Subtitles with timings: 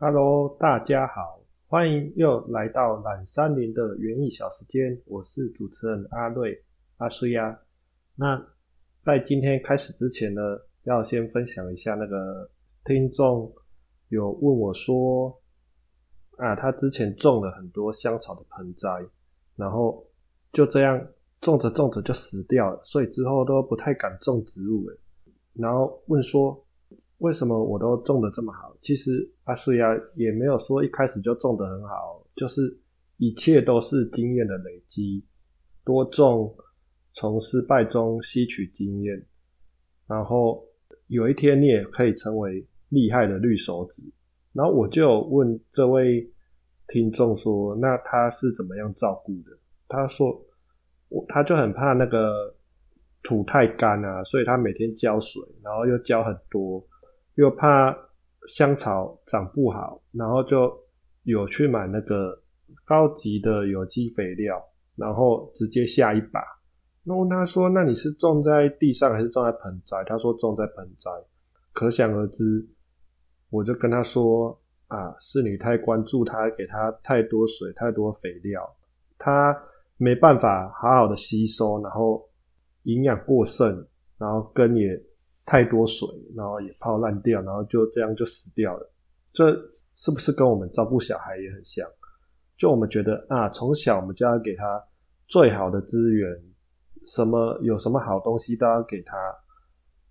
[0.00, 6.56] Hello，大家好，欢迎又来到懒山林的园艺小时间，我是主持人阿瑞
[6.98, 7.58] 阿苏呀。
[8.14, 8.40] 那
[9.04, 10.40] 在今天开始之前呢，
[10.84, 12.48] 要先分享一下那个
[12.84, 13.52] 听众
[14.10, 15.36] 有问我说，
[16.36, 18.88] 啊，他之前种了很多香草的盆栽，
[19.56, 20.06] 然后
[20.52, 21.08] 就这样
[21.40, 24.96] 种着种着就死掉了，所以之后都不太敢种植物了。
[25.54, 26.64] 然后问说。
[27.18, 28.76] 为什么我都种的这么好？
[28.80, 32.78] 其实阿苏亚也没有说一开始就种的很好，就是
[33.16, 35.24] 一切都是经验的累积，
[35.84, 36.54] 多种，
[37.14, 39.26] 从失败中吸取经验，
[40.06, 40.64] 然后
[41.08, 44.02] 有一天你也可以成为厉害的绿手指。
[44.52, 46.28] 然后我就问这位
[46.86, 49.50] 听众说：“那他是怎么样照顾的？”
[49.88, 50.40] 他说
[51.10, 52.54] ：“我他就很怕那个
[53.24, 56.80] 土太干啊，所以他每天浇水，然后又浇很多。”
[57.38, 57.96] 又怕
[58.48, 60.76] 香草长不好，然后就
[61.22, 62.36] 有去买那个
[62.84, 64.60] 高级的有机肥料，
[64.96, 66.42] 然后直接下一把。
[67.04, 71.08] 那问他说：“那你是种在地上还是种在盆栽？”他说：“种在盆栽。”
[71.72, 72.68] 可想而知，
[73.50, 78.68] 我就跟他说：“啊，是你太关注它，给它太多水、太多肥料，
[79.16, 79.56] 它
[79.96, 82.28] 没办法好好的吸收，然后
[82.82, 83.86] 营养过剩，
[84.18, 85.00] 然后根也。”
[85.48, 88.92] 太多水，然后也泡烂掉，然后就这样就死掉了。
[89.32, 89.50] 这
[89.96, 91.88] 是不是跟我们照顾小孩也很像？
[92.58, 94.84] 就我们觉得啊，从小我们就要给他
[95.26, 96.30] 最好的资源，
[97.06, 99.16] 什么有什么好东西都要给他，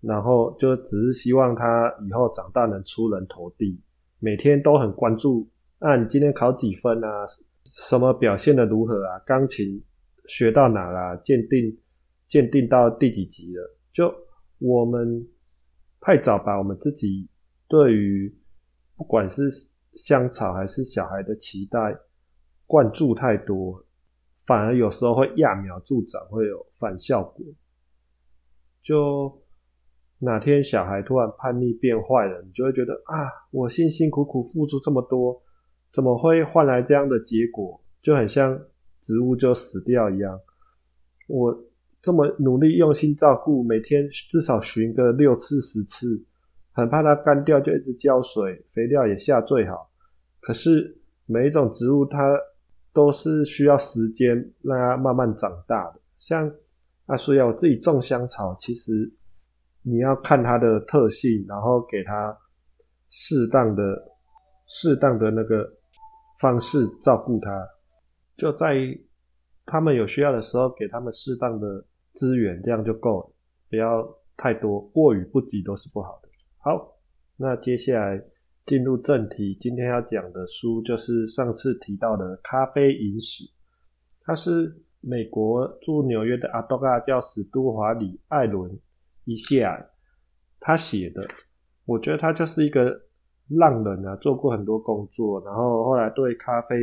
[0.00, 3.80] 然后就只是希望他以后长大能出人头地，
[4.18, 7.24] 每天都很关注啊，你今天考几分啊？
[7.66, 9.16] 什么表现的如何啊？
[9.24, 9.80] 钢琴
[10.26, 11.14] 学到哪啦？
[11.24, 11.78] 鉴定
[12.28, 13.76] 鉴定到第几级了？
[13.92, 14.12] 就。
[14.60, 15.26] 我们
[16.00, 17.26] 太早把我们自己
[17.66, 18.30] 对于
[18.94, 19.50] 不管是
[19.94, 21.98] 香草还是小孩的期待
[22.66, 23.82] 灌注太多，
[24.44, 27.42] 反而有时候会揠苗助长，会有反效果。
[28.82, 29.42] 就
[30.18, 35.42] 哪天小孩突然叛逆变坏了，你就会觉得啊，我辛辛苦苦付出这么多，
[35.90, 37.82] 怎么会换来这样的结果？
[38.02, 38.60] 就很像
[39.00, 40.38] 植物就死掉一样。
[41.28, 41.64] 我。
[42.02, 46.18] 这么努力用心照顾，每天至少巡个六次十次，
[46.72, 49.90] 很怕它干掉，就一直浇水，肥料也下最好。
[50.40, 52.18] 可是每一种植物它
[52.94, 56.00] 都是需要时间让它慢慢长大的。
[56.18, 56.50] 像
[57.04, 59.12] 啊，所以我自己种香草，其实
[59.82, 62.34] 你要看它的特性，然后给它
[63.10, 63.82] 适当的、
[64.68, 65.70] 适当的那个
[66.38, 67.68] 方式照顾它，
[68.38, 68.98] 就在于
[69.66, 71.84] 他们有需要的时候，给他们适当的。
[72.14, 73.32] 资源这样就够了，
[73.68, 74.06] 不要
[74.36, 76.28] 太多，过于不及都是不好的。
[76.58, 76.98] 好，
[77.36, 78.22] 那接下来
[78.66, 83.44] 进入正题，今天要讲的书就是上次提到的《咖啡饮史》，
[84.22, 88.78] 它是美国驻纽约的阿多嘎叫史都华里艾伦
[89.24, 89.90] 一下
[90.60, 91.26] 他写的。
[91.86, 93.00] 我觉得他就是一个
[93.48, 96.76] 浪人啊，做过很多工作，然后后来对咖啡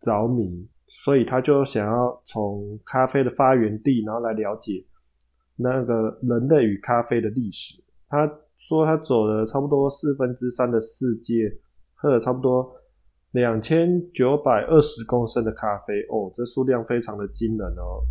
[0.00, 0.66] 着迷。
[0.92, 4.84] 所以他就想要从咖啡的发源地，然后来了解
[5.54, 7.80] 那个人类与咖啡的历史。
[8.08, 8.26] 他
[8.58, 11.48] 说他走了差不多四分之三的世界，
[11.94, 12.74] 喝了差不多
[13.30, 18.02] 两千九百二十公升的咖啡哦，这数量非常的惊人哦。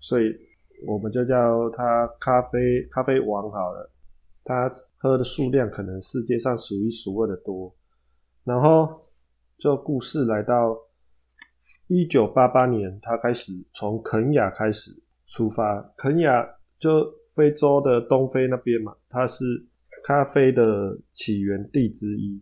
[0.00, 0.34] 所以
[0.88, 3.88] 我们就叫他咖啡咖啡王好了。
[4.42, 4.68] 他
[4.98, 7.72] 喝的数量可能世界上数一数二的多。
[8.42, 9.00] 然后
[9.58, 10.76] 就故事来到。
[11.88, 14.92] 一九八八年，他开始从肯雅开始
[15.28, 15.82] 出发。
[15.96, 16.48] 肯雅
[16.78, 17.04] 就
[17.34, 19.44] 非洲的东非那边嘛，它是
[20.04, 22.40] 咖啡的起源地之一。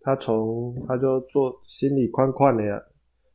[0.00, 2.80] 他从他就做心里宽宽的呀，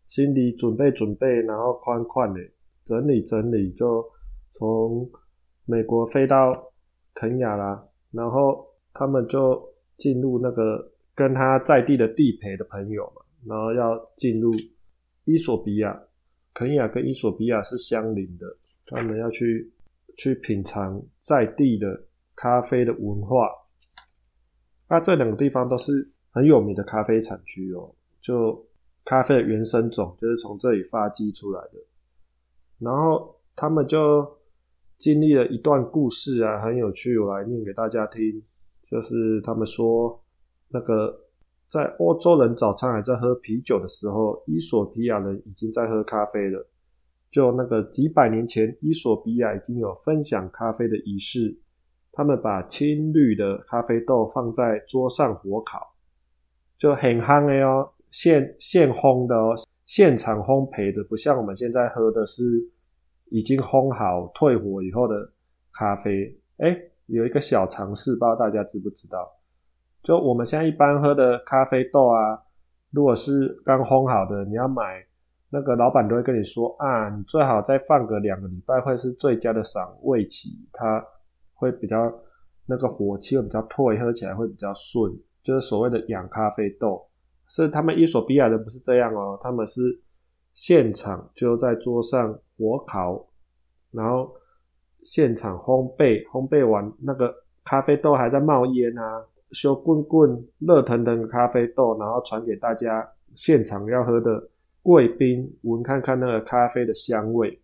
[0.08, 2.40] 心里准备准备，然后宽宽的
[2.84, 4.04] 整理整理，就
[4.54, 5.08] 从
[5.66, 6.52] 美国飞到
[7.14, 7.88] 肯雅啦。
[8.12, 9.64] 然后他们就
[9.98, 14.52] 进入那个跟他在地的地陪的朋友嘛，然后要进入。
[15.26, 15.98] 伊索比亚，
[16.54, 18.46] 肯亚跟伊索比亚是相邻的，
[18.86, 19.72] 他们要去
[20.18, 22.04] 去品尝在地的
[22.36, 23.50] 咖啡的文化。
[24.90, 27.90] 那这两个地方都是很有名的咖啡产区哦，
[28.22, 28.66] 就
[29.06, 31.80] 咖啡的原生种就是从这里发迹出来的。
[32.80, 34.30] 然后他们就
[35.00, 38.44] 经历了一段故事啊，很有趣，我来念给大家听。
[38.92, 40.22] 就是他们说
[40.68, 41.23] 那个。
[41.74, 46.64] 在欧洲人早餐还在喝啤酒的时候，伊索比亚人已经在喝咖啡了。
[47.32, 51.60] 就那个几百年前，伊索比亚已经有分享咖啡的仪式。
[52.12, 55.80] 他们把青绿的咖啡豆放在桌上火烤，
[56.78, 62.44] 就很夯的哦，现现烘的哦，现场烘焙的，不像我们现在喝的是
[63.32, 65.16] 已经烘好退火以后的
[65.74, 66.40] 咖啡。
[66.58, 66.78] 哎，
[67.08, 69.28] 有一个小尝试，不知道大家知不知道？
[70.04, 72.40] 就我们现在一般喝的咖啡豆啊，
[72.92, 75.04] 如果是刚烘好的，你要买。
[75.56, 81.00] 那个老板都会跟你说啊，你最好再放个两个礼拜，会是最佳的赏味期，它
[81.54, 82.12] 会比较
[82.66, 87.08] 那个火气会比较退，喝起来会比较顺，就是所谓的养咖啡豆。
[87.50, 89.84] 是他们伊索比亚的不是这样哦，他们是
[90.56, 93.24] 现场就在桌上火烤，
[93.92, 94.34] 然后
[95.04, 97.32] 现场烘焙，烘焙完那个
[97.64, 99.24] 咖啡豆还在冒烟啊，
[99.54, 104.50] 修棍棍热腾腾的咖啡豆，然后传给大家现场要喝的。
[104.86, 107.58] 贵宾闻看看那个咖啡的香味，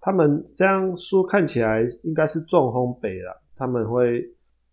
[0.00, 3.42] 他们这样说看起来应该是重烘焙了。
[3.56, 4.24] 他们会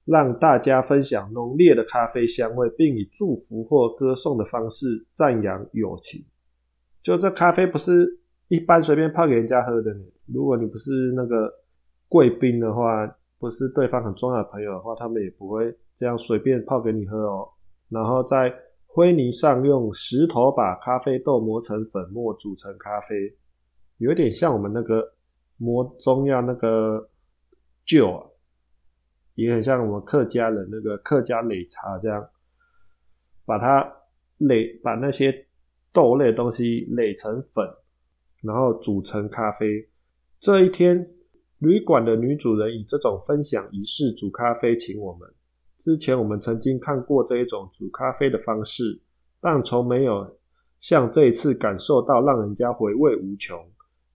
[0.05, 6.23] 让大家分享浓烈的咖啡香味，并以祝福或歌颂的方式赞扬友情。
[7.01, 9.91] 就这咖啡不是一般随便泡给人家喝的。
[10.31, 11.51] 如果你不是那个
[12.07, 13.11] 贵宾的话，
[13.41, 17.49] 不是对方很重要的朋友的话，他们也不会这样随便泡给你喝哦。
[17.89, 18.53] 然后在
[18.85, 23.35] 灰泥上用石头把咖啡豆磨成粉末，煮成咖啡，
[23.97, 25.03] 有点像我们那个
[25.57, 27.09] 磨中药那个
[27.87, 28.29] 臼啊，
[29.33, 32.23] 也很像我们客家人那个客家擂茶这样，
[33.43, 33.81] 把它
[34.39, 35.33] 擂把那些
[35.91, 37.67] 豆类东西擂成粉，
[38.43, 39.89] 然后煮成咖啡。
[40.39, 41.09] 这一天，
[41.61, 45.29] 旅馆的女主人以这种分享仪式煮咖啡请我们。
[45.77, 48.99] 之前我们曾经看过这一种煮咖啡的方式，
[49.39, 50.39] 但从没有
[50.79, 53.63] 像这一次感受到让人家回味无穷。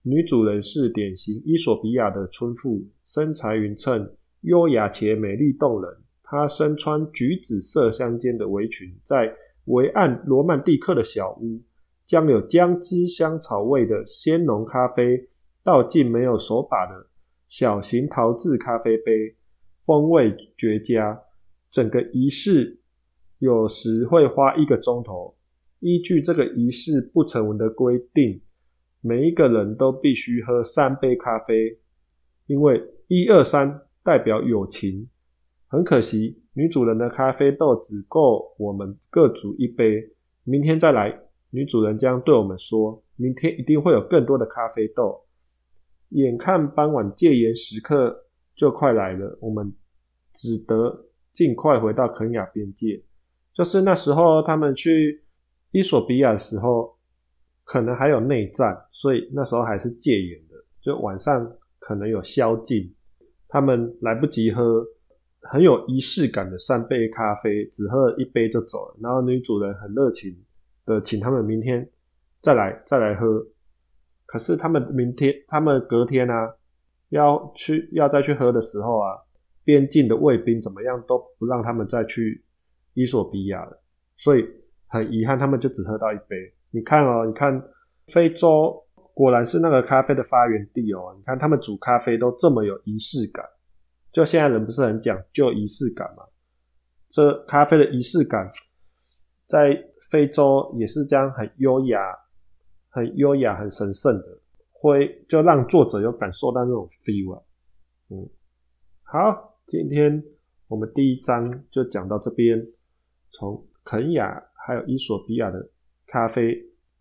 [0.01, 5.89] 女主人是典型伊索比亚的村妇，身材匀称，优雅且美丽动人。
[6.23, 9.33] 她身穿橘紫色相间的围裙，在
[9.67, 11.61] 围岸罗曼蒂克的小屋，
[12.05, 15.29] 将有姜汁香草味的鲜浓咖啡
[15.63, 17.07] 倒进没有手把的
[17.47, 19.35] 小型陶制咖啡杯，
[19.85, 21.21] 风味绝佳。
[21.69, 22.79] 整个仪式
[23.39, 25.35] 有时会花一个钟头。
[25.79, 28.41] 依据这个仪式不成文的规定，
[29.01, 31.77] 每一个人都必须喝三杯咖啡，
[32.47, 35.07] 因为一二三代表友情。
[35.67, 40.01] 很可惜，女主人的咖啡豆只够我们各煮一杯。
[40.43, 41.13] 明天再来，
[41.51, 45.21] 女主人将对我们说：“明天一定会有更多的咖啡豆。”
[46.09, 48.25] 眼看傍晚戒严时刻
[48.55, 49.73] 就快来了，我们
[50.33, 51.03] 只得。
[51.33, 52.99] 尽快回到肯亚边界，
[53.53, 55.23] 就是那时候他们去
[55.69, 56.97] 伊索比亚的时候，
[57.63, 62.91] 可能还有内战，所以那时候还是戒严的，就晚上可能有宵禁，
[63.47, 64.83] 他们来不及喝
[65.41, 68.97] 很有仪式感的三杯咖啡，只喝了一杯就走了。
[68.99, 70.35] 然后女主人很热情
[70.87, 71.87] 的请他们明天
[72.41, 73.45] 再来再来喝，
[74.27, 76.53] 可是他们明天他们隔天啊
[77.09, 79.17] 要去要再去喝的时候啊。
[79.67, 82.41] 边境的卫兵怎么样都不让他们再去
[82.93, 83.83] 伊索比亚了，
[84.15, 84.47] 所以
[84.87, 86.37] 很遗憾，他们就只喝到一杯。
[86.71, 87.61] 你看哦，你看
[88.13, 88.81] 非洲
[89.13, 91.13] 果然是那个咖啡的发源地哦。
[91.17, 93.45] 你看他们煮咖啡都这么有仪式感，
[94.13, 96.23] 就现在人不是很讲究仪式感嘛？
[97.11, 98.49] 这咖啡的仪式感
[99.49, 99.77] 在
[100.09, 101.99] 非洲也是这样，很优雅、
[102.97, 104.39] 很优雅、很神圣的，
[104.71, 107.43] 会就让作者有感受到那种 feel 啊。
[108.09, 108.27] 嗯，
[109.03, 109.53] 好。
[109.67, 110.23] 今天
[110.67, 112.65] 我们第一章就讲到这边，
[113.31, 115.69] 从肯雅还有伊索比亚的
[116.07, 116.57] 咖啡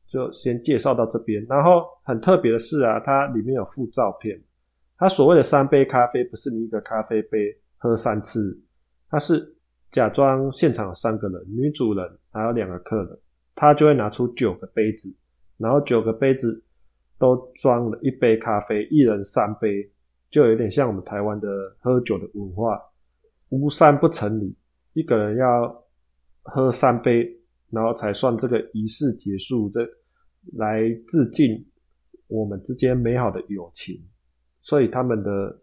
[0.07, 1.43] 就先介绍到这边。
[1.49, 4.39] 然后很特别的是啊，它里面有附照片。
[4.99, 8.61] 它所谓的三杯咖啡，不是你一个咖啡杯喝三次，
[9.09, 9.57] 它是
[9.93, 13.19] 假装现场有三个人，女主人还有两个客人，
[13.55, 15.09] 他就会拿出九个杯子，
[15.59, 16.63] 然后九个杯子
[17.19, 19.91] 都装了一杯咖啡，一人三杯。
[20.29, 21.49] 就有点像我们台湾的
[21.79, 22.79] 喝酒的文化，
[23.49, 24.55] 无三不成礼，
[24.93, 25.87] 一个人要
[26.43, 27.31] 喝三杯，
[27.71, 29.81] 然后才算这个仪式结束，这
[30.55, 31.65] 来致敬
[32.27, 33.97] 我们之间美好的友情。
[34.63, 35.61] 所以他们的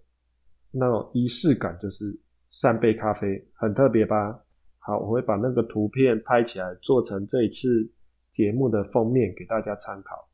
[0.72, 2.18] 那种仪式感就是
[2.50, 4.40] 三杯咖啡，很特别吧？
[4.80, 7.92] 好，我会把那个图片拍起来，做成这一次
[8.34, 10.28] 节目的封面给大家参考。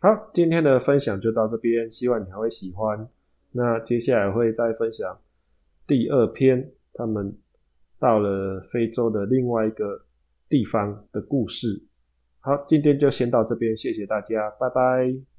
[0.00, 3.08] 好，今天的分享就到这边，希望你还会喜欢。
[3.52, 5.20] 那接下来会再分享
[5.86, 7.36] 第二篇，他们
[7.98, 10.04] 到了非洲的另外一个
[10.48, 11.66] 地方的故事。
[12.38, 15.29] 好，今天就先到这边，谢谢大家，拜拜。